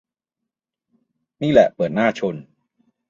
[1.41, 2.35] นี่แหละเปิดหน้าชน